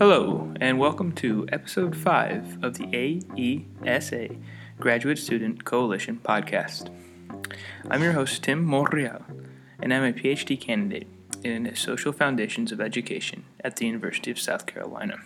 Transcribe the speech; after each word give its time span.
Hello, 0.00 0.50
and 0.62 0.78
welcome 0.78 1.12
to 1.16 1.46
episode 1.52 1.94
5 1.94 2.64
of 2.64 2.78
the 2.78 2.86
AESA 2.86 4.40
Graduate 4.78 5.18
Student 5.18 5.66
Coalition 5.66 6.18
podcast. 6.24 6.88
I'm 7.90 8.02
your 8.02 8.14
host, 8.14 8.42
Tim 8.42 8.64
Monreal, 8.64 9.20
and 9.78 9.92
I'm 9.92 10.04
a 10.04 10.14
PhD 10.14 10.58
candidate 10.58 11.06
in 11.44 11.76
Social 11.76 12.14
Foundations 12.14 12.72
of 12.72 12.80
Education 12.80 13.44
at 13.62 13.76
the 13.76 13.84
University 13.84 14.30
of 14.30 14.38
South 14.40 14.64
Carolina. 14.64 15.18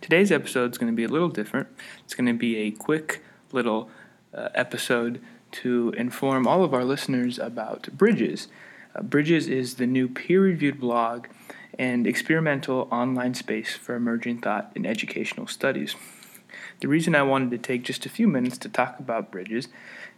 Today's 0.00 0.32
episode 0.32 0.72
is 0.72 0.78
going 0.78 0.92
to 0.92 0.96
be 0.96 1.04
a 1.04 1.08
little 1.08 1.28
different. 1.28 1.68
It's 2.02 2.14
going 2.14 2.26
to 2.26 2.32
be 2.32 2.56
a 2.56 2.72
quick 2.72 3.22
little 3.52 3.88
uh, 4.34 4.48
episode 4.56 5.22
to 5.62 5.94
inform 5.96 6.48
all 6.48 6.64
of 6.64 6.74
our 6.74 6.84
listeners 6.84 7.38
about 7.38 7.96
Bridges. 7.96 8.48
Uh, 8.96 9.02
Bridges 9.02 9.46
is 9.46 9.76
the 9.76 9.86
new 9.86 10.08
peer 10.08 10.42
reviewed 10.42 10.80
blog 10.80 11.28
and 11.78 12.06
experimental 12.06 12.88
online 12.90 13.34
space 13.34 13.74
for 13.74 13.94
emerging 13.94 14.40
thought 14.40 14.72
in 14.74 14.86
educational 14.86 15.46
studies. 15.46 15.94
The 16.80 16.88
reason 16.88 17.14
I 17.14 17.22
wanted 17.22 17.50
to 17.50 17.58
take 17.58 17.84
just 17.84 18.06
a 18.06 18.10
few 18.10 18.28
minutes 18.28 18.58
to 18.58 18.68
talk 18.68 18.98
about 18.98 19.30
Bridges 19.30 19.68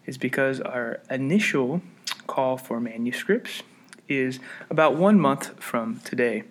is 0.07 0.19
because 0.19 0.61
our 0.61 1.01
initial 1.11 1.83
call 2.27 2.57
for 2.57 2.81
manuscripts 2.81 3.63
is 4.09 4.41
about 4.71 4.97
one 4.97 5.21
month 5.21 5.63
from 5.63 6.01
today. 6.01 6.45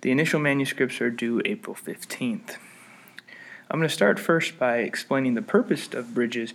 The 0.00 0.10
initial 0.10 0.40
manuscripts 0.40 1.00
are 1.00 1.10
due 1.10 1.40
April 1.44 1.74
15th. 1.74 2.56
I'm 3.70 3.78
going 3.78 3.88
to 3.88 3.94
start 3.94 4.18
first 4.18 4.58
by 4.58 4.78
explaining 4.78 5.34
the 5.34 5.42
purpose 5.42 5.92
of 5.94 6.14
Bridges 6.14 6.54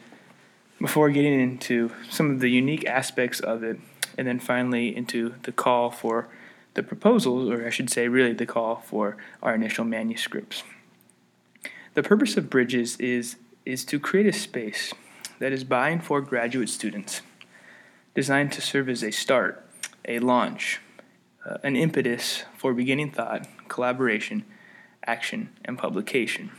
before 0.80 1.10
getting 1.10 1.40
into 1.40 1.92
some 2.10 2.32
of 2.32 2.40
the 2.40 2.50
unique 2.50 2.86
aspects 2.86 3.40
of 3.40 3.64
it, 3.64 3.80
and 4.18 4.28
then 4.28 4.40
finally 4.40 4.96
into 4.96 5.36
the 5.44 5.52
call 5.52 5.92
for 5.92 6.28
the 6.74 6.84
proposals, 6.84 7.50
or 7.50 7.66
I 7.66 7.70
should 7.70 7.90
say, 7.90 8.08
really 8.08 8.34
the 8.34 8.46
call 8.46 8.78
for 8.86 9.18
our 9.42 9.56
initial 9.56 9.86
manuscripts. 9.86 10.64
The 11.94 12.04
purpose 12.04 12.38
of 12.38 12.50
Bridges 12.50 12.96
is, 12.98 13.38
is 13.66 13.84
to 13.86 14.00
create 14.00 14.28
a 14.28 14.34
space 14.34 14.94
that 15.40 15.52
is 15.52 15.64
by 15.64 15.90
and 15.90 16.04
for 16.04 16.22
graduate 16.22 16.70
students, 16.70 17.22
designed 18.14 18.52
to 18.54 18.62
serve 18.62 18.90
as 18.90 19.04
a 19.04 19.12
start, 19.12 19.66
a 20.06 20.20
launch, 20.20 20.80
uh, 21.46 21.58
an 21.64 21.76
impetus 21.76 22.44
for 22.58 22.74
beginning 22.74 23.12
thought, 23.12 23.48
collaboration, 23.68 24.46
action, 25.06 25.50
and 25.66 25.78
publication. 25.78 26.52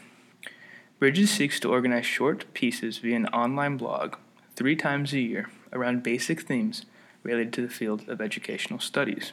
Bridges 0.99 1.31
seeks 1.31 1.61
to 1.61 1.71
organize 1.71 2.05
short 2.05 2.53
pieces 2.53 2.99
via 2.99 3.17
an 3.17 3.27
online 3.29 3.77
blog 3.77 4.17
three 4.57 4.77
times 4.77 5.13
a 5.13 5.21
year 5.21 5.49
around 5.73 6.03
basic 6.03 6.43
themes 6.43 6.85
related 7.23 7.53
to 7.55 7.63
the 7.63 7.73
field 7.73 8.09
of 8.09 8.21
educational 8.21 8.81
studies. 8.81 9.33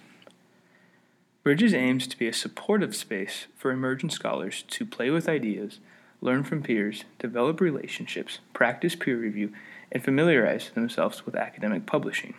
Bridges 1.48 1.74
aims 1.74 2.08
to 2.08 2.18
be 2.18 2.28
a 2.28 2.34
supportive 2.34 2.94
space 2.94 3.48
for 3.56 3.72
emergent 3.72 4.12
scholars 4.12 4.66
to 4.68 4.86
play 4.86 5.10
with 5.10 5.30
ideas, 5.30 5.80
learn 6.20 6.44
from 6.44 6.62
peers, 6.62 7.06
develop 7.20 7.62
relationships, 7.62 8.40
practice 8.52 8.96
peer 8.96 9.16
review, 9.16 9.54
and 9.90 10.04
familiarize 10.04 10.72
themselves 10.72 11.26
with 11.26 11.38
academic 11.38 11.86
publishing. 11.86 12.34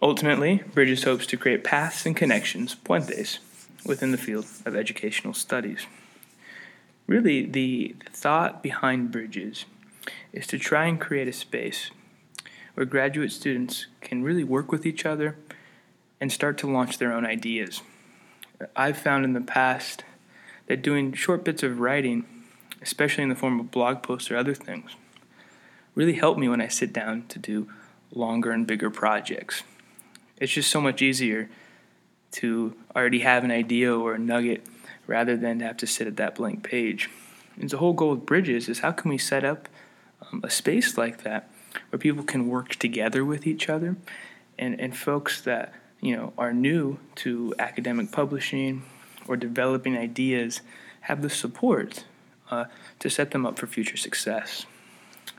Ultimately, 0.00 0.62
Bridges 0.72 1.02
hopes 1.02 1.26
to 1.26 1.36
create 1.36 1.64
paths 1.64 2.06
and 2.06 2.14
connections, 2.14 2.76
puentes, 2.76 3.40
within 3.84 4.12
the 4.12 4.18
field 4.18 4.46
of 4.64 4.76
educational 4.76 5.34
studies. 5.34 5.84
Really, 7.08 7.44
the 7.44 7.96
thought 8.12 8.62
behind 8.62 9.10
Bridges 9.10 9.64
is 10.32 10.46
to 10.46 10.60
try 10.60 10.86
and 10.86 11.00
create 11.00 11.26
a 11.26 11.32
space 11.32 11.90
where 12.74 12.86
graduate 12.86 13.32
students 13.32 13.88
can 14.00 14.22
really 14.22 14.44
work 14.44 14.70
with 14.70 14.86
each 14.86 15.04
other 15.04 15.34
and 16.20 16.32
start 16.32 16.58
to 16.58 16.70
launch 16.70 16.98
their 16.98 17.12
own 17.12 17.24
ideas. 17.24 17.82
I've 18.74 18.98
found 18.98 19.24
in 19.24 19.34
the 19.34 19.40
past 19.40 20.04
that 20.66 20.82
doing 20.82 21.12
short 21.12 21.44
bits 21.44 21.62
of 21.62 21.80
writing, 21.80 22.24
especially 22.82 23.22
in 23.22 23.28
the 23.28 23.34
form 23.34 23.60
of 23.60 23.70
blog 23.70 24.02
posts 24.02 24.30
or 24.30 24.36
other 24.36 24.54
things, 24.54 24.92
really 25.94 26.14
help 26.14 26.38
me 26.38 26.48
when 26.48 26.60
I 26.60 26.68
sit 26.68 26.92
down 26.92 27.26
to 27.28 27.38
do 27.38 27.68
longer 28.12 28.50
and 28.50 28.66
bigger 28.66 28.90
projects. 28.90 29.62
It's 30.38 30.52
just 30.52 30.70
so 30.70 30.80
much 30.80 31.02
easier 31.02 31.50
to 32.32 32.74
already 32.94 33.20
have 33.20 33.44
an 33.44 33.50
idea 33.50 33.94
or 33.94 34.14
a 34.14 34.18
nugget 34.18 34.64
rather 35.06 35.36
than 35.36 35.58
to 35.58 35.64
have 35.64 35.76
to 35.78 35.86
sit 35.86 36.06
at 36.06 36.16
that 36.16 36.34
blank 36.34 36.62
page. 36.62 37.08
And 37.58 37.68
the 37.68 37.78
whole 37.78 37.92
goal 37.92 38.12
of 38.12 38.26
Bridges 38.26 38.68
is 38.68 38.80
how 38.80 38.92
can 38.92 39.10
we 39.10 39.18
set 39.18 39.44
up 39.44 39.68
um, 40.30 40.42
a 40.44 40.50
space 40.50 40.96
like 40.96 41.22
that 41.22 41.50
where 41.90 41.98
people 41.98 42.22
can 42.22 42.48
work 42.48 42.76
together 42.76 43.24
with 43.24 43.46
each 43.46 43.68
other 43.68 43.96
and, 44.58 44.78
and 44.80 44.96
folks 44.96 45.40
that 45.40 45.72
you 46.00 46.16
know 46.16 46.32
are 46.38 46.52
new 46.52 46.98
to 47.16 47.54
academic 47.58 48.12
publishing 48.12 48.82
or 49.26 49.36
developing 49.36 49.96
ideas 49.96 50.60
have 51.02 51.22
the 51.22 51.30
support 51.30 52.04
uh, 52.50 52.64
to 52.98 53.10
set 53.10 53.30
them 53.30 53.44
up 53.44 53.58
for 53.58 53.66
future 53.66 53.96
success. 53.96 54.66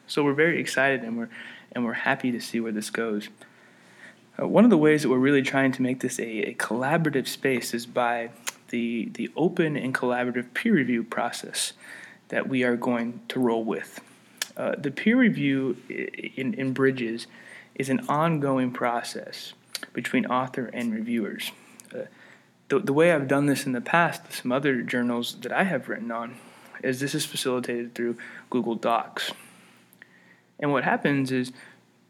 So 0.07 0.23
we're 0.23 0.33
very 0.33 0.59
excited 0.59 1.03
and 1.03 1.17
we're 1.17 1.29
and 1.71 1.85
we're 1.85 1.93
happy 1.93 2.31
to 2.31 2.39
see 2.39 2.59
where 2.59 2.71
this 2.71 2.89
goes. 2.89 3.29
Uh, 4.39 4.47
one 4.47 4.63
of 4.63 4.69
the 4.69 4.77
ways 4.77 5.03
that 5.03 5.09
we're 5.09 5.17
really 5.17 5.41
trying 5.41 5.71
to 5.71 5.81
make 5.81 5.99
this 5.99 6.19
a, 6.19 6.49
a 6.49 6.53
collaborative 6.55 7.27
space 7.27 7.73
is 7.73 7.85
by 7.85 8.29
the, 8.69 9.09
the 9.13 9.29
open 9.35 9.75
and 9.75 9.93
collaborative 9.93 10.53
peer 10.53 10.73
review 10.73 11.03
process 11.03 11.73
that 12.29 12.47
we 12.47 12.63
are 12.63 12.75
going 12.75 13.19
to 13.27 13.39
roll 13.39 13.63
with. 13.63 13.99
Uh, 14.55 14.75
the 14.77 14.91
peer 14.91 15.17
review 15.17 15.77
in, 16.35 16.53
in 16.53 16.73
Bridges 16.73 17.27
is 17.75 17.89
an 17.89 17.99
ongoing 18.07 18.71
process 18.71 19.53
between 19.93 20.25
author 20.25 20.69
and 20.73 20.93
reviewers. 20.93 21.51
Uh, 21.93 22.03
the, 22.69 22.79
the 22.79 22.93
way 22.93 23.11
I've 23.11 23.27
done 23.27 23.47
this 23.47 23.65
in 23.65 23.71
the 23.71 23.81
past, 23.81 24.31
some 24.31 24.51
other 24.51 24.81
journals 24.81 25.35
that 25.41 25.51
I 25.51 25.63
have 25.63 25.89
written 25.89 26.11
on, 26.11 26.35
is 26.83 26.99
this 26.99 27.15
is 27.15 27.25
facilitated 27.25 27.95
through 27.95 28.17
Google 28.49 28.75
Docs. 28.75 29.31
And 30.59 30.71
what 30.71 30.83
happens 30.83 31.31
is 31.31 31.51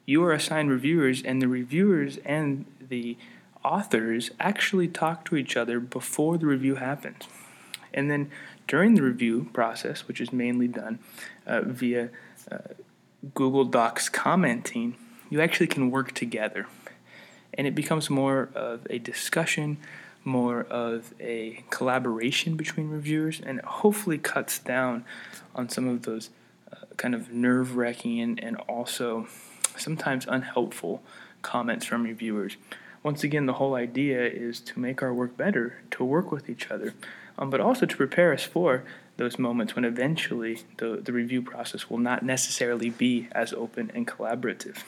you 0.05 0.23
are 0.23 0.33
assigned 0.33 0.69
reviewers, 0.69 1.21
and 1.21 1.41
the 1.41 1.47
reviewers 1.47 2.17
and 2.25 2.65
the 2.79 3.17
authors 3.63 4.31
actually 4.39 4.87
talk 4.87 5.25
to 5.25 5.35
each 5.35 5.55
other 5.55 5.79
before 5.79 6.37
the 6.37 6.45
review 6.45 6.75
happens. 6.75 7.27
And 7.93 8.09
then 8.09 8.31
during 8.67 8.95
the 8.95 9.03
review 9.03 9.49
process, 9.53 10.07
which 10.07 10.21
is 10.21 10.31
mainly 10.31 10.67
done 10.67 10.99
uh, 11.45 11.61
via 11.61 12.09
uh, 12.51 12.57
Google 13.33 13.65
Docs 13.65 14.09
commenting, 14.09 14.95
you 15.29 15.41
actually 15.41 15.67
can 15.67 15.91
work 15.91 16.13
together. 16.13 16.67
And 17.53 17.67
it 17.67 17.75
becomes 17.75 18.09
more 18.09 18.49
of 18.55 18.87
a 18.89 18.99
discussion, 18.99 19.77
more 20.23 20.63
of 20.63 21.13
a 21.19 21.63
collaboration 21.69 22.55
between 22.55 22.89
reviewers, 22.89 23.41
and 23.43 23.61
hopefully 23.61 24.17
cuts 24.17 24.59
down 24.59 25.05
on 25.55 25.69
some 25.69 25.87
of 25.87 26.03
those 26.03 26.29
uh, 26.71 26.85
kind 26.97 27.15
of 27.15 27.31
nerve 27.31 27.75
wracking 27.75 28.19
and, 28.19 28.43
and 28.43 28.57
also 28.67 29.27
sometimes 29.77 30.25
unhelpful 30.27 31.01
comments 31.41 31.85
from 31.85 32.03
reviewers 32.03 32.57
once 33.01 33.23
again, 33.23 33.45
the 33.45 33.53
whole 33.53 33.75
idea 33.75 34.25
is 34.25 34.59
to 34.59 34.79
make 34.79 35.01
our 35.01 35.13
work 35.13 35.37
better, 35.37 35.81
to 35.91 36.03
work 36.03 36.31
with 36.31 36.49
each 36.49 36.69
other, 36.69 36.93
um, 37.37 37.49
but 37.49 37.61
also 37.61 37.85
to 37.85 37.95
prepare 37.95 38.33
us 38.33 38.43
for 38.43 38.83
those 39.17 39.39
moments 39.39 39.75
when 39.75 39.85
eventually 39.85 40.63
the, 40.77 40.97
the 40.97 41.13
review 41.13 41.41
process 41.41 41.89
will 41.89 41.97
not 41.97 42.23
necessarily 42.23 42.89
be 42.89 43.27
as 43.31 43.53
open 43.53 43.91
and 43.93 44.05
collaborative. 44.05 44.83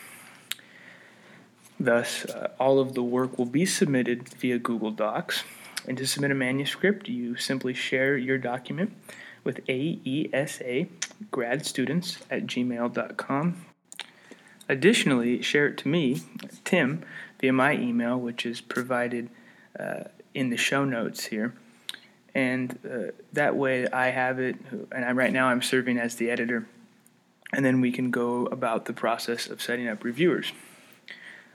Thus, 1.81 2.25
uh, 2.25 2.51
all 2.59 2.79
of 2.79 2.93
the 2.93 3.01
work 3.01 3.39
will 3.39 3.47
be 3.47 3.65
submitted 3.65 4.29
via 4.29 4.59
Google 4.59 4.91
Docs. 4.91 5.43
And 5.87 5.97
to 5.97 6.05
submit 6.05 6.29
a 6.29 6.35
manuscript, 6.35 7.07
you 7.07 7.35
simply 7.37 7.73
share 7.73 8.15
your 8.15 8.37
document 8.37 8.93
with 9.43 9.65
AESA 9.65 10.89
grad 11.31 11.65
students 11.65 12.19
at 12.29 12.45
gmail.com. 12.45 13.65
Additionally, 14.69 15.41
share 15.41 15.65
it 15.65 15.77
to 15.79 15.87
me, 15.87 16.21
Tim, 16.63 17.03
via 17.39 17.51
my 17.51 17.73
email, 17.73 18.15
which 18.19 18.45
is 18.45 18.61
provided 18.61 19.31
uh, 19.79 20.03
in 20.35 20.51
the 20.51 20.57
show 20.57 20.85
notes 20.85 21.25
here. 21.25 21.55
And 22.35 22.77
uh, 22.85 23.11
that 23.33 23.55
way 23.55 23.87
I 23.87 24.11
have 24.11 24.37
it, 24.37 24.55
and 24.91 25.03
I, 25.03 25.13
right 25.13 25.33
now 25.33 25.47
I'm 25.47 25.63
serving 25.63 25.97
as 25.97 26.15
the 26.15 26.29
editor, 26.29 26.67
and 27.51 27.65
then 27.65 27.81
we 27.81 27.91
can 27.91 28.11
go 28.11 28.45
about 28.45 28.85
the 28.85 28.93
process 28.93 29.47
of 29.47 29.63
setting 29.63 29.87
up 29.87 30.03
reviewers. 30.03 30.53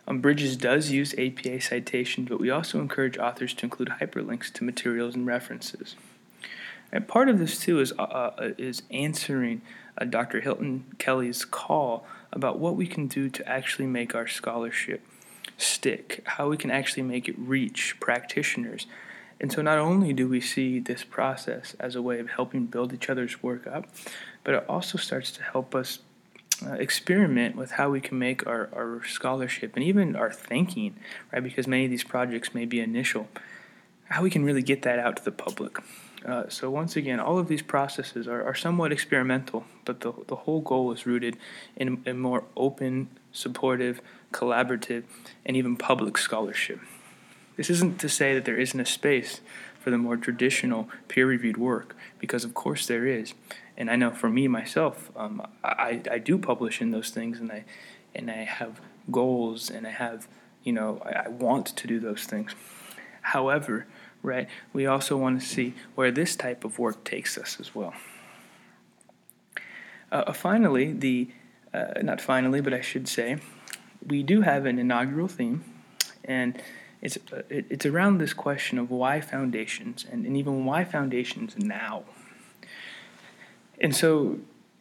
Um, 0.09 0.21
Bridges 0.21 0.57
does 0.57 0.91
use 0.91 1.15
APA 1.19 1.61
citations, 1.61 2.29
but 2.29 2.41
we 2.41 2.51
also 2.51 2.81
encourage 2.81 3.19
authors 3.19 3.55
to 3.55 3.67
include 3.67 3.95
hyperlinks 4.01 4.53
to 4.53 4.65
materials 4.65 5.15
and 5.15 5.27
references. 5.27 5.97
And 6.93 7.09
part 7.09 7.29
of 7.29 7.39
this 7.39 7.59
too 7.59 7.81
is 7.81 7.93
uh, 7.99 8.03
uh 8.03 8.53
is 8.57 8.83
answering 8.91 9.63
uh, 9.99 10.05
Dr. 10.05 10.41
Hilton 10.41 10.85
Kelly's 10.99 11.45
call 11.45 12.07
about 12.33 12.59
what 12.59 12.77
we 12.77 12.87
can 12.87 13.07
do 13.09 13.29
to 13.31 13.49
actually 13.49 13.87
make 13.87 14.15
our 14.15 14.29
scholarship 14.29 15.03
stick, 15.59 16.23
how 16.25 16.49
we 16.49 16.57
can 16.57 16.71
actually 16.71 17.03
make 17.03 17.29
it 17.29 17.35
reach 17.39 17.99
practitioners. 17.99 18.87
And 19.41 19.53
so, 19.53 19.61
not 19.63 19.79
only 19.79 20.13
do 20.13 20.29
we 20.29 20.41
see 20.41 20.79
this 20.79 21.05
process 21.05 21.75
as 21.79 21.95
a 21.95 22.03
way 22.03 22.21
of 22.21 22.31
helping 22.31 22.67
build 22.67 22.93
each 22.93 23.11
other's 23.11 23.43
work 23.43 23.67
up, 23.67 23.87
but 24.45 24.55
it 24.55 24.65
also 24.69 24.97
starts 24.97 25.31
to 25.33 25.43
help 25.43 25.75
us 25.75 25.99
uh, 26.65 26.73
experiment 26.75 27.57
with 27.57 27.73
how 27.73 27.91
we 27.91 28.01
can 28.01 28.19
make 28.19 28.47
our, 28.47 28.69
our 28.73 29.03
scholarship 29.05 29.75
and 29.75 29.85
even 29.85 30.17
our 30.17 30.33
thinking, 30.33 30.97
right? 31.33 31.43
Because 31.43 31.67
many 31.67 31.85
of 31.85 31.91
these 31.91 32.05
projects 32.05 32.55
may 32.55 32.65
be 32.65 32.81
initial, 32.81 33.29
how 34.09 34.23
we 34.23 34.31
can 34.31 34.45
really 34.45 34.63
get 34.63 34.83
that 34.83 34.99
out 34.99 35.17
to 35.17 35.25
the 35.25 35.33
public. 35.33 35.79
Uh, 36.25 36.49
so, 36.49 36.71
once 36.71 36.97
again, 36.97 37.21
all 37.21 37.39
of 37.39 37.47
these 37.47 37.63
processes 37.63 38.27
are, 38.27 38.43
are 38.43 38.55
somewhat 38.55 38.91
experimental, 38.91 39.65
but 39.85 40.01
the, 40.01 40.13
the 40.27 40.37
whole 40.37 40.61
goal 40.61 40.91
is 40.93 41.07
rooted 41.07 41.37
in 41.77 42.03
a 42.07 42.15
more 42.15 42.45
open, 42.57 43.09
supportive, 43.33 44.01
collaborative, 44.33 45.05
and 45.45 45.57
even 45.57 45.77
public 45.77 46.19
scholarship. 46.19 46.81
This 47.57 47.71
isn't 47.71 48.01
to 48.01 48.09
say 48.09 48.35
that 48.35 48.45
there 48.45 48.59
isn't 48.59 48.81
a 48.81 48.87
space 48.87 49.41
for 49.79 49.91
the 49.91 49.99
more 49.99 50.17
traditional 50.17 50.89
peer 51.07 51.27
reviewed 51.27 51.57
work, 51.57 51.95
because 52.19 52.45
of 52.45 52.55
course 52.55 52.87
there 52.87 53.07
is. 53.07 53.35
And 53.77 53.91
I 53.91 53.97
know 53.97 54.11
for 54.11 54.31
me 54.31 54.49
myself, 54.49 55.11
um, 55.17 55.47
I, 55.63 56.01
I 56.11 56.19
do 56.19 56.39
publish 56.39 56.81
in 56.81 56.91
those 56.93 57.11
things, 57.11 57.39
and 57.41 57.53
I, 57.53 57.65
and 58.15 58.31
I 58.31 58.45
have 58.45 58.81
goals, 59.11 59.71
and 59.71 59.87
I 59.87 59.91
have, 59.91 60.29
you 60.63 60.73
know, 60.73 61.03
I, 61.05 61.27
I 61.27 61.29
want 61.29 61.67
to 61.67 61.87
do 61.87 62.01
those 62.01 62.25
things. 62.25 62.55
However, 63.21 63.87
right, 64.23 64.49
we 64.73 64.87
also 64.87 65.17
want 65.17 65.41
to 65.41 65.47
see 65.47 65.75
where 65.95 66.11
this 66.11 66.37
type 66.37 66.65
of 66.65 66.79
work 66.79 67.05
takes 67.05 67.37
us 67.37 67.59
as 67.61 67.75
well. 67.75 67.93
Uh, 70.11 70.33
finally, 70.33 70.93
the 70.93 71.29
uh, 71.75 72.01
not 72.03 72.21
finally, 72.21 72.61
but 72.61 72.73
I 72.73 72.81
should 72.81 73.09
say, 73.09 73.37
we 74.07 74.23
do 74.23 74.41
have 74.43 74.65
an 74.65 74.79
inaugural 74.79 75.29
theme, 75.29 75.65
and 76.25 76.63
it's 77.03 77.19
uh, 77.33 77.43
it, 77.51 77.67
it's 77.69 77.85
around 77.85 78.19
this 78.19 78.33
question 78.33 78.79
of 78.79 78.91
why 78.91 79.21
foundations, 79.21 80.07
and, 80.11 80.25
and 80.25 80.37
even 80.37 80.65
why 80.65 80.85
foundations 80.85 81.59
now. 81.59 82.05
And 83.79 83.95
so, 83.95 84.39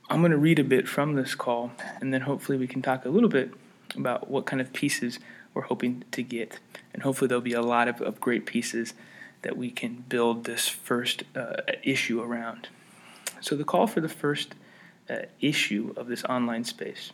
I'm 0.10 0.22
going 0.22 0.32
to 0.32 0.38
read 0.38 0.60
a 0.60 0.64
bit 0.64 0.88
from 0.88 1.16
this 1.16 1.34
call, 1.34 1.72
and 2.00 2.14
then 2.14 2.22
hopefully 2.22 2.58
we 2.58 2.68
can 2.68 2.82
talk 2.82 3.06
a 3.06 3.10
little 3.10 3.30
bit 3.30 3.52
about 3.96 4.30
what 4.30 4.46
kind 4.46 4.62
of 4.62 4.72
pieces 4.72 5.20
we're 5.54 5.64
hoping 5.64 6.04
to 6.12 6.22
get. 6.22 6.60
And 6.94 7.04
hopefully, 7.04 7.28
there'll 7.28 7.42
be 7.42 7.54
a 7.54 7.62
lot 7.62 7.88
of, 7.88 8.02
of 8.02 8.20
great 8.20 8.46
pieces 8.46 8.94
that 9.42 9.58
we 9.58 9.72
can 9.72 10.06
build 10.08 10.46
this 10.46 10.68
first 10.68 11.24
uh, 11.36 11.62
issue 11.84 12.22
around. 12.22 12.70
So, 13.42 13.56
the 13.56 13.64
call 13.64 13.88
for 13.88 14.00
the 14.00 14.10
first 14.10 14.56
uh, 15.10 15.24
issue 15.42 15.94
of 15.98 16.08
this 16.08 16.24
online 16.26 16.64
space. 16.64 17.12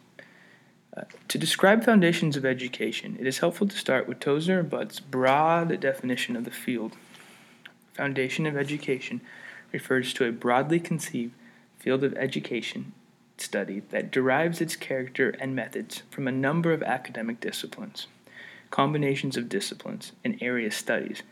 Uh, 0.95 1.03
to 1.29 1.37
describe 1.37 1.85
foundations 1.85 2.35
of 2.35 2.45
education, 2.45 3.15
it 3.19 3.25
is 3.25 3.39
helpful 3.39 3.67
to 3.67 3.77
start 3.77 4.07
with 4.07 4.19
Tozer 4.19 4.59
and 4.59 4.69
Butts' 4.69 4.99
broad 4.99 5.79
definition 5.79 6.35
of 6.35 6.43
the 6.43 6.51
field. 6.51 6.97
Foundation 7.93 8.45
of 8.45 8.57
education 8.57 9.21
refers 9.71 10.13
to 10.13 10.25
a 10.25 10.31
broadly 10.33 10.79
conceived 10.79 11.33
field 11.81 12.03
of 12.03 12.13
education 12.13 12.93
study 13.37 13.81
that 13.89 14.11
derives 14.11 14.61
its 14.61 14.75
character 14.75 15.31
and 15.39 15.55
methods 15.55 16.03
from 16.11 16.27
a 16.27 16.31
number 16.31 16.71
of 16.73 16.83
academic 16.83 17.39
disciplines, 17.39 18.05
combinations 18.69 19.35
of 19.35 19.49
disciplines, 19.49 20.11
and 20.23 20.37
area 20.41 20.69
studies, 20.69 21.23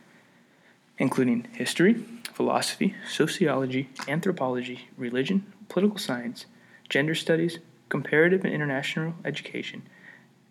including 0.97 1.47
history, 1.53 1.93
philosophy, 2.33 2.95
sociology, 3.07 3.89
anthropology, 4.07 4.89
religion, 4.97 5.45
political 5.69 5.99
science, 5.99 6.47
gender 6.89 7.13
studies, 7.13 7.59
comparative 7.89 8.43
and 8.43 8.53
international 8.53 9.13
education, 9.23 9.83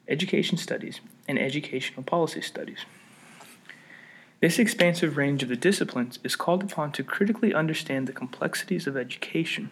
education 0.06 0.56
studies, 0.56 1.00
and 1.26 1.40
educational 1.40 2.04
policy 2.04 2.40
studies. 2.40 2.84
This 4.40 4.60
expansive 4.60 5.16
range 5.16 5.42
of 5.42 5.48
the 5.48 5.56
disciplines 5.56 6.20
is 6.22 6.36
called 6.36 6.62
upon 6.62 6.92
to 6.92 7.02
critically 7.02 7.52
understand 7.52 8.06
the 8.06 8.12
complexities 8.12 8.86
of 8.86 8.96
education 8.96 9.70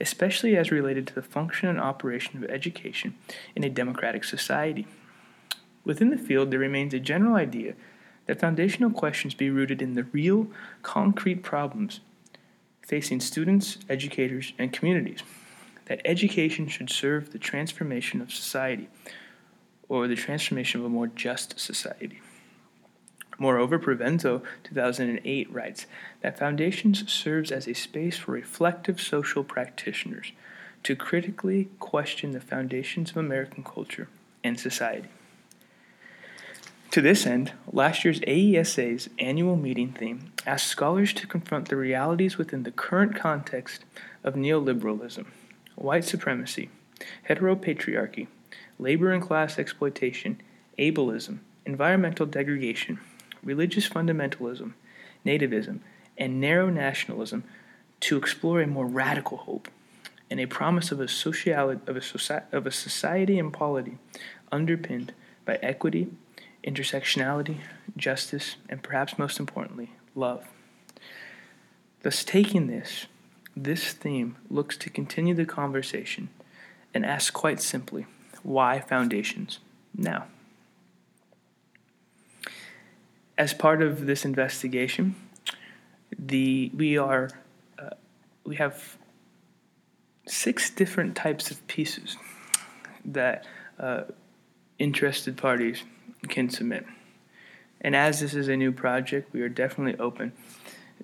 especially 0.00 0.56
as 0.56 0.70
related 0.70 1.06
to 1.06 1.14
the 1.14 1.22
function 1.22 1.68
and 1.68 1.80
operation 1.80 2.42
of 2.42 2.50
education 2.50 3.14
in 3.54 3.64
a 3.64 3.70
democratic 3.70 4.24
society. 4.24 4.86
Within 5.84 6.10
the 6.10 6.18
field, 6.18 6.50
there 6.50 6.58
remains 6.58 6.94
a 6.94 7.00
general 7.00 7.34
idea 7.34 7.74
that 8.26 8.40
foundational 8.40 8.90
questions 8.90 9.34
be 9.34 9.50
rooted 9.50 9.82
in 9.82 9.94
the 9.94 10.04
real, 10.04 10.48
concrete 10.82 11.42
problems 11.42 12.00
facing 12.82 13.20
students, 13.20 13.78
educators, 13.88 14.52
and 14.58 14.72
communities. 14.72 15.22
That 15.86 16.00
education 16.04 16.66
should 16.66 16.90
serve 16.90 17.30
the 17.30 17.38
transformation 17.38 18.20
of 18.20 18.32
society, 18.32 18.88
or 19.88 20.08
the 20.08 20.16
transformation 20.16 20.80
of 20.80 20.86
a 20.86 20.88
more 20.88 21.06
just 21.06 21.58
society. 21.58 22.20
Moreover, 23.40 23.78
Provenzo 23.78 24.42
2008 24.64 25.50
writes 25.50 25.86
that 26.20 26.38
Foundations 26.38 27.10
serves 27.10 27.50
as 27.50 27.66
a 27.66 27.72
space 27.74 28.18
for 28.18 28.32
reflective 28.32 29.00
social 29.00 29.42
practitioners 29.42 30.32
to 30.82 30.94
critically 30.94 31.70
question 31.78 32.32
the 32.32 32.40
foundations 32.40 33.10
of 33.10 33.16
American 33.16 33.64
culture 33.64 34.08
and 34.44 34.60
society. 34.60 35.08
To 36.90 37.00
this 37.00 37.24
end, 37.24 37.52
last 37.72 38.04
year's 38.04 38.20
AESA's 38.20 39.08
annual 39.18 39.56
meeting 39.56 39.92
theme 39.92 40.32
asked 40.46 40.66
scholars 40.66 41.14
to 41.14 41.26
confront 41.26 41.68
the 41.68 41.76
realities 41.76 42.36
within 42.36 42.64
the 42.64 42.70
current 42.70 43.16
context 43.16 43.84
of 44.22 44.34
neoliberalism, 44.34 45.26
white 45.76 46.04
supremacy, 46.04 46.68
heteropatriarchy, 47.26 48.26
labor 48.78 49.12
and 49.12 49.22
class 49.22 49.58
exploitation, 49.58 50.42
ableism, 50.78 51.38
environmental 51.64 52.26
degradation, 52.26 52.98
religious 53.42 53.88
fundamentalism, 53.88 54.72
nativism, 55.24 55.80
and 56.18 56.40
narrow 56.40 56.68
nationalism 56.68 57.44
to 58.00 58.16
explore 58.16 58.60
a 58.60 58.66
more 58.66 58.86
radical 58.86 59.38
hope 59.38 59.68
and 60.30 60.38
a 60.38 60.46
promise 60.46 60.92
of 60.92 61.00
a, 61.00 61.08
sociality, 61.08 61.80
of 61.86 61.96
a, 61.96 62.00
soci- 62.00 62.52
of 62.52 62.66
a 62.66 62.70
society 62.70 63.38
and 63.38 63.52
polity 63.52 63.98
underpinned 64.52 65.12
by 65.44 65.56
equity, 65.56 66.08
intersectionality, 66.64 67.58
justice, 67.96 68.56
and 68.68 68.82
perhaps 68.82 69.18
most 69.18 69.40
importantly, 69.40 69.90
love. 70.14 70.46
Thus, 72.02 72.24
taking 72.24 72.66
this, 72.66 73.06
this 73.56 73.92
theme 73.92 74.36
looks 74.48 74.76
to 74.78 74.90
continue 74.90 75.34
the 75.34 75.44
conversation 75.44 76.28
and 76.94 77.04
asks 77.04 77.30
quite 77.30 77.60
simply, 77.60 78.06
why 78.42 78.80
foundations 78.80 79.58
now? 79.94 80.26
As 83.40 83.54
part 83.54 83.80
of 83.80 84.04
this 84.04 84.26
investigation, 84.26 85.14
the 86.18 86.70
we 86.74 86.98
are 86.98 87.30
uh, 87.78 87.88
we 88.44 88.56
have 88.56 88.98
six 90.26 90.68
different 90.68 91.16
types 91.16 91.50
of 91.50 91.66
pieces 91.66 92.18
that 93.02 93.46
uh, 93.78 94.02
interested 94.78 95.38
parties 95.38 95.84
can 96.28 96.50
submit. 96.50 96.84
And 97.80 97.96
as 97.96 98.20
this 98.20 98.34
is 98.34 98.48
a 98.48 98.56
new 98.58 98.72
project, 98.72 99.32
we 99.32 99.40
are 99.40 99.48
definitely 99.48 99.98
open 99.98 100.32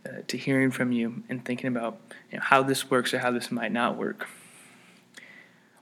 uh, 0.05 0.21
to 0.29 0.37
hearing 0.37 0.71
from 0.71 0.93
you 0.93 1.23
and 1.31 1.43
thinking 1.43 1.69
about 1.69 1.99
you 2.31 2.37
know, 2.37 2.45
how 2.45 2.63
this 2.63 2.91
works 2.91 3.15
or 3.15 3.21
how 3.21 3.31
this 3.31 3.51
might 3.51 3.73
not 3.73 3.97
work. 3.97 4.29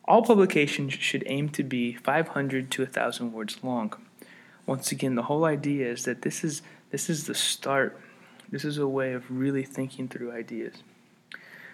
All 0.04 0.22
publications 0.22 0.92
should 0.92 1.24
aim 1.26 1.48
to 1.48 1.64
be 1.64 1.94
500 1.94 2.70
to 2.70 2.82
1,000 2.82 3.32
words 3.32 3.58
long 3.64 3.92
once 4.66 4.92
again, 4.92 5.14
the 5.14 5.24
whole 5.24 5.44
idea 5.44 5.90
is 5.90 6.04
that 6.04 6.22
this 6.22 6.42
is 6.42 6.62
this 6.90 7.10
is 7.10 7.26
the 7.26 7.34
start. 7.34 7.98
This 8.50 8.64
is 8.64 8.78
a 8.78 8.88
way 8.88 9.12
of 9.12 9.30
really 9.30 9.64
thinking 9.64 10.08
through 10.08 10.32
ideas. 10.32 10.76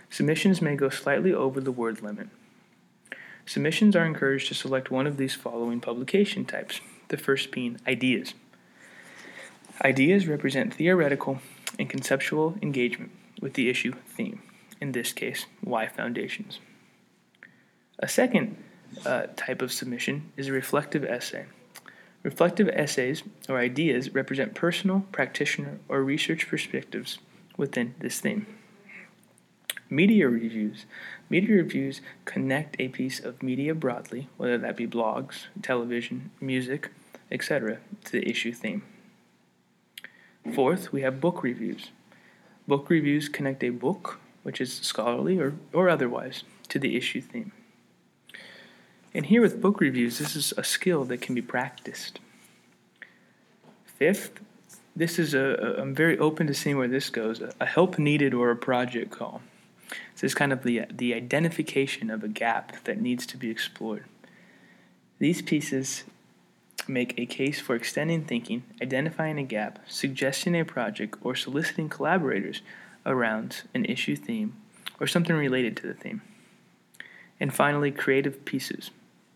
Submissions 0.09 0.63
may 0.63 0.77
go 0.77 0.89
slightly 0.89 1.33
over 1.33 1.61
the 1.61 1.73
word 1.73 2.03
limit. 2.03 2.29
Submissions 3.47 3.95
are 3.95 4.05
encouraged 4.05 4.49
to 4.49 4.55
select 4.55 4.91
one 4.91 5.07
of 5.07 5.17
these 5.17 5.35
following 5.35 5.81
publication 5.81 6.45
types, 6.45 6.81
the 7.09 7.17
first 7.17 7.51
being 7.51 7.81
ideas. 7.87 8.35
Ideas 9.85 10.27
represent 10.27 10.75
theoretical 10.75 11.41
and 11.79 11.89
conceptual 11.89 12.55
engagement 12.63 13.13
with 13.41 13.55
the 13.55 13.69
issue 13.69 13.93
theme, 14.07 14.43
in 14.81 14.93
this 14.93 15.13
case, 15.13 15.47
why 15.61 15.87
foundations. 15.87 16.59
A 17.99 18.09
second 18.09 18.57
uh, 19.05 19.27
type 19.37 19.63
of 19.63 19.73
submission 19.73 20.33
is 20.37 20.49
a 20.49 20.53
reflective 20.53 21.05
essay. 21.05 21.47
Reflective 22.23 22.69
essays 22.69 23.23
or 23.49 23.59
ideas 23.59 24.15
represent 24.15 24.55
personal, 24.55 25.07
practitioner, 25.11 25.79
or 25.89 26.03
research 26.03 26.49
perspectives 26.49 27.19
within 27.57 27.95
this 27.99 28.21
theme. 28.21 28.47
Media 29.89 30.29
reviews. 30.29 30.85
Media 31.31 31.57
reviews 31.57 32.01
connect 32.27 32.77
a 32.79 32.89
piece 32.89 33.21
of 33.21 33.43
media 33.43 33.75
broadly, 33.75 34.29
whether 34.37 34.59
that 34.59 34.77
be 34.77 34.87
blogs, 34.87 35.47
television, 35.63 36.31
music, 36.41 36.91
etc., 37.31 37.79
to 38.05 38.13
the 38.13 38.29
issue 38.29 38.53
theme. 38.53 38.83
Fourth, 40.55 40.93
we 40.93 41.03
have 41.03 41.21
book 41.21 41.43
reviews. 41.43 41.91
Book 42.69 42.91
reviews 42.91 43.29
connect 43.29 43.65
a 43.65 43.71
book, 43.71 44.21
which 44.43 44.61
is 44.61 44.73
scholarly 44.73 45.39
or, 45.39 45.55
or 45.73 45.89
otherwise, 45.89 46.45
to 46.69 46.79
the 46.79 46.97
issue 46.97 47.21
theme. 47.21 47.53
And 49.13 49.27
here 49.27 49.43
with 49.43 49.61
book 49.61 49.81
reviews, 49.81 50.19
this 50.19 50.37
is 50.37 50.53
a 50.57 50.65
skill 50.65 51.05
that 51.05 51.21
can 51.21 51.35
be 51.35 51.43
practiced. 51.43 52.21
Fifth, 53.85 54.41
this 54.95 55.19
is 55.19 55.35
a, 55.35 55.77
I'm 55.79 55.95
very 55.95 56.19
open 56.19 56.47
to 56.47 56.55
seeing 56.55 56.79
where 56.79 56.89
this 56.89 57.11
goes. 57.11 57.43
A, 57.61 57.67
help 57.67 57.99
needed 57.99 58.35
or 58.35 58.51
a 58.51 58.57
project 58.57 59.11
call. 59.11 59.43
This 60.15 60.25
is 60.25 60.35
kind 60.35 60.53
of 60.53 60.63
the 60.63 60.83
the 60.91 61.15
identification 61.15 62.11
of 62.11 62.23
a 62.23 62.29
gap 62.29 62.85
that 62.85 63.01
needs 63.01 63.27
to 63.27 63.37
be 63.37 63.51
explored. 63.51 64.05
These 65.19 65.43
pieces 65.43 66.05
make 66.87 67.19
a 67.19 67.27
case 67.27 67.61
for 67.61 67.75
extending 67.75 68.25
thinking, 68.25 68.63
identifying 68.81 69.39
a 69.39 69.43
gap, 69.43 69.81
suggesting 69.89 70.59
a 70.59 70.65
project, 70.65 71.17
or 71.23 71.35
soliciting 71.35 71.89
collaborators 71.89 72.63
around 73.05 73.63
an 73.75 73.85
issue 73.85 74.17
theme 74.17 74.55
or 75.01 75.07
something 75.07 75.35
related 75.35 75.77
to 75.79 75.87
the 75.87 75.95
theme. 75.95 76.23
And 77.39 77.55
finally, 77.55 77.91
creative 77.91 78.45
pieces, 78.45 78.91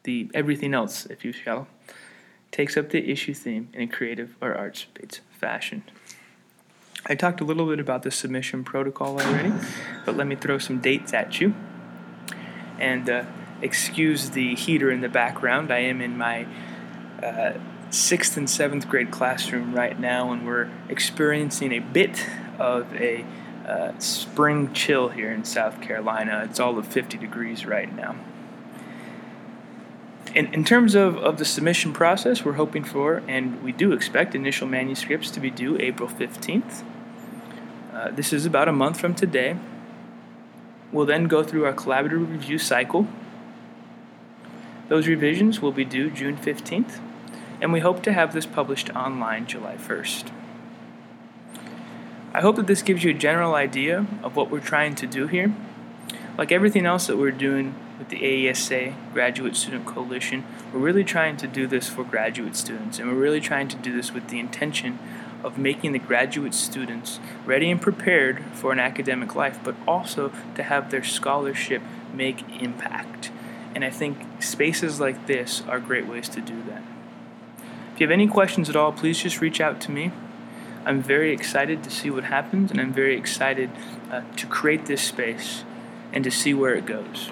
the 0.04 0.30
everything 0.32 0.73
else, 0.73 1.06
if 1.06 1.25
you 1.25 1.32
shall, 1.32 1.66
takes 2.50 2.76
up 2.76 2.90
the 2.90 3.11
issue 3.11 3.34
theme 3.34 3.68
in 3.73 3.82
a 3.82 3.87
creative 3.87 4.37
or 4.40 4.54
arts 4.54 4.87
based 4.94 5.20
fashion. 5.30 5.82
I 7.06 7.14
talked 7.14 7.40
a 7.40 7.44
little 7.44 7.66
bit 7.66 7.80
about 7.80 8.02
the 8.02 8.11
submission 8.11 8.64
protocol 8.64 9.20
already, 9.20 9.52
but 10.06 10.16
let 10.16 10.26
me 10.26 10.37
throw 10.37 10.56
some 10.58 10.78
dates 10.80 11.12
at 11.12 11.40
you. 11.40 11.54
And 12.78 13.11
uh, 13.11 13.25
excuse 13.61 14.30
the 14.30 14.54
heater 14.54 14.90
in 14.90 15.00
the 15.00 15.08
background. 15.08 15.70
I 15.70 15.80
am 15.80 16.00
in 16.00 16.16
my 16.16 16.46
uh, 17.23 17.54
sixth 17.90 18.37
and 18.37 18.49
seventh 18.49 18.88
grade 18.88 19.11
classroom 19.11 19.75
right 19.75 19.99
now, 19.99 20.32
and 20.32 20.46
we're 20.46 20.70
experiencing 20.88 21.73
a 21.73 21.78
bit 21.78 22.26
of 22.58 22.92
a 22.94 23.25
uh, 23.66 23.99
spring 23.99 24.73
chill 24.73 25.08
here 25.08 25.32
in 25.32 25.44
South 25.44 25.80
Carolina. 25.80 26.46
It's 26.49 26.61
all 26.61 26.78
of 26.78 26.87
50 26.87 27.18
degrees 27.18 27.66
right 27.66 27.94
now. 27.94 28.16
In, 30.35 30.53
in 30.53 30.64
terms 30.64 30.97
of, 30.97 31.17
of 31.19 31.38
the 31.38 31.45
submission 31.45 31.93
process, 31.93 32.45
we're 32.45 32.55
hoping 32.55 32.83
for, 32.83 33.23
and 33.29 33.62
we 33.62 33.71
do 33.71 33.93
expect, 33.93 34.35
initial 34.35 34.67
manuscripts 34.67 35.31
to 35.31 35.38
be 35.38 35.49
due 35.49 35.79
April 35.79 36.09
15th. 36.09 36.83
Uh, 37.93 38.11
this 38.11 38.33
is 38.33 38.45
about 38.45 38.67
a 38.67 38.73
month 38.73 38.99
from 38.99 39.14
today. 39.14 39.57
We'll 40.91 41.07
then 41.07 41.29
go 41.29 41.45
through 41.45 41.67
our 41.67 41.73
collaborative 41.73 42.33
review 42.33 42.59
cycle. 42.59 43.07
Those 44.88 45.07
revisions 45.07 45.62
will 45.62 45.71
be 45.71 45.85
due 45.85 46.11
June 46.11 46.37
15th, 46.37 46.99
and 47.61 47.73
we 47.73 47.79
hope 47.79 48.03
to 48.03 48.12
have 48.12 48.33
this 48.33 48.45
published 48.45 48.91
online 48.91 49.47
July 49.47 49.76
1st. 49.76 50.33
I 52.33 52.41
hope 52.41 52.57
that 52.57 52.67
this 52.67 52.83
gives 52.83 53.05
you 53.05 53.12
a 53.12 53.14
general 53.14 53.55
idea 53.55 54.05
of 54.25 54.35
what 54.35 54.50
we're 54.50 54.59
trying 54.59 54.97
to 54.97 55.07
do 55.07 55.29
here. 55.29 55.55
Like 56.37 56.50
everything 56.50 56.87
else 56.87 57.07
that 57.07 57.17
we're 57.17 57.31
doing 57.31 57.76
with 58.04 58.20
the 58.20 58.46
AESA 58.46 58.94
Graduate 59.14 59.56
Student 59.56 59.87
Coalition, 59.87 60.44
we're 60.73 60.80
really 60.80 61.04
trying 61.04 61.38
to 61.38 61.46
do 61.46 61.66
this 61.66 61.88
for 61.88 62.04
graduate 62.04 62.54
students, 62.54 62.99
and 62.99 63.08
we're 63.08 63.16
really 63.16 63.40
trying 63.40 63.68
to 63.68 63.76
do 63.76 63.96
this 63.96 64.12
with 64.12 64.28
the 64.28 64.38
intention 64.38 64.99
of 65.42 65.56
making 65.56 65.92
the 65.92 65.99
graduate 65.99 66.52
students 66.52 67.18
ready 67.46 67.70
and 67.70 67.80
prepared 67.80 68.42
for 68.52 68.73
an 68.73 68.78
academic 68.78 69.34
life, 69.34 69.58
but 69.64 69.75
also 69.88 70.32
to 70.54 70.62
have 70.62 70.90
their 70.90 71.02
scholarship 71.02 71.80
make 72.12 72.44
impact. 72.61 73.30
And 73.75 73.84
I 73.84 73.90
think 73.90 74.18
spaces 74.42 75.00
like 75.00 75.26
this 75.26 75.62
are 75.62 75.80
great 75.80 76.06
ways 76.06 76.28
to 76.30 76.40
do 76.40 76.62
that. 76.64 76.82
If 77.94 78.00
you 78.00 78.06
have 78.06 78.12
any 78.12 78.28
questions 78.28 78.68
at 78.68 78.76
all, 78.76 78.92
please 78.92 79.23
just 79.23 79.40
reach 79.40 79.61
out 79.61 79.80
to 79.82 79.90
me. 79.90 80.12
I'm 80.84 81.02
very 81.02 81.32
excited 81.32 81.82
to 81.84 81.90
see 81.90 82.11
what 82.11 82.25
happens, 82.25 82.70
and 82.70 82.80
I'm 82.80 82.92
very 82.92 83.16
excited 83.16 83.70
uh, 84.11 84.23
to 84.37 84.46
create 84.46 84.87
this 84.87 85.00
space 85.00 85.64
and 86.12 86.23
to 86.25 86.30
see 86.30 86.52
where 86.52 86.75
it 86.75 86.84
goes. 86.84 87.30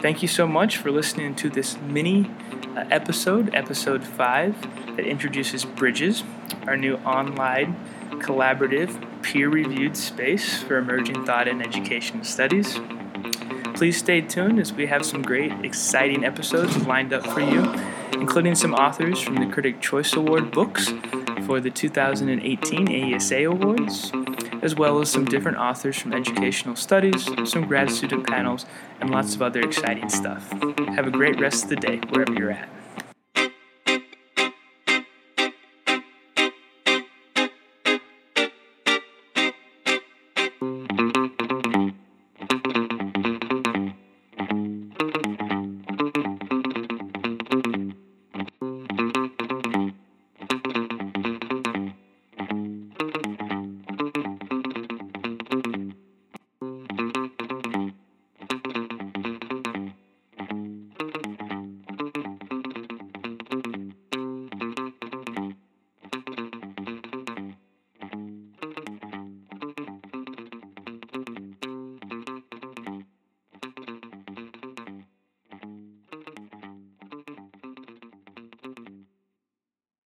Thank 0.00 0.22
you 0.22 0.28
so 0.28 0.46
much 0.46 0.78
for 0.78 0.90
listening 0.90 1.34
to 1.34 1.50
this 1.50 1.76
mini 1.76 2.30
uh, 2.74 2.86
episode, 2.90 3.54
episode 3.54 4.02
5, 4.02 4.96
that 4.96 5.04
introduces 5.04 5.66
Bridges, 5.66 6.24
our 6.66 6.74
new 6.74 6.96
online, 7.04 7.76
collaborative, 8.12 9.06
peer 9.20 9.50
reviewed 9.50 9.98
space 9.98 10.62
for 10.62 10.78
emerging 10.78 11.26
thought 11.26 11.48
and 11.48 11.60
education 11.60 12.24
studies. 12.24 12.80
Please 13.74 13.98
stay 13.98 14.22
tuned 14.22 14.58
as 14.58 14.72
we 14.72 14.86
have 14.86 15.04
some 15.04 15.20
great, 15.20 15.52
exciting 15.62 16.24
episodes 16.24 16.86
lined 16.86 17.12
up 17.12 17.26
for 17.26 17.40
you, 17.40 17.70
including 18.14 18.54
some 18.54 18.72
authors 18.72 19.20
from 19.20 19.34
the 19.34 19.52
Critic 19.52 19.82
Choice 19.82 20.14
Award 20.14 20.50
books 20.50 20.94
for 21.44 21.60
the 21.60 21.70
2018 21.70 22.86
AESA 22.86 23.50
Awards 23.50 24.12
as 24.62 24.74
well 24.74 25.00
as 25.00 25.10
some 25.10 25.24
different 25.24 25.58
authors 25.58 25.98
from 25.98 26.12
educational 26.12 26.76
studies, 26.76 27.28
some 27.44 27.66
grad 27.66 27.90
student 27.90 28.26
panels, 28.26 28.66
and 29.00 29.10
lots 29.10 29.34
of 29.34 29.42
other 29.42 29.60
exciting 29.60 30.08
stuff. 30.08 30.50
Have 30.94 31.06
a 31.06 31.10
great 31.10 31.40
rest 31.40 31.64
of 31.64 31.70
the 31.70 31.76
day, 31.76 32.00
wherever 32.10 32.32
you're 32.32 32.50
at. 32.50 32.68